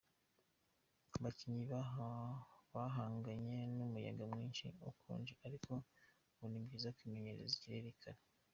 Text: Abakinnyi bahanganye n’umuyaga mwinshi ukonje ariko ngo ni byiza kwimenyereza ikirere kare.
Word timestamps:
Abakinnyi 1.17 1.63
bahanganye 2.73 3.57
n’umuyaga 3.75 4.23
mwinshi 4.31 4.65
ukonje 4.89 5.33
ariko 5.47 5.71
ngo 6.33 6.43
ni 6.47 6.59
byiza 6.65 6.93
kwimenyereza 6.97 7.53
ikirere 7.55 7.91
kare. 8.01 8.21